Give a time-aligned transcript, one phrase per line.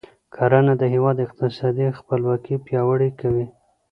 [0.35, 3.45] کرنه د هیواد اقتصادي خپلواکي پیاوړې کوي.